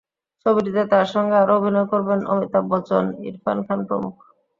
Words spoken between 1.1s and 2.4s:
সঙ্গে আরও অভিনয় করবেন